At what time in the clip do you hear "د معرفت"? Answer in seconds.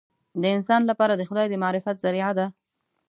1.49-1.95